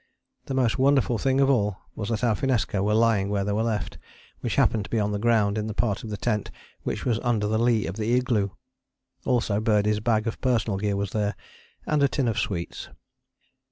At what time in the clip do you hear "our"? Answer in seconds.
2.23-2.35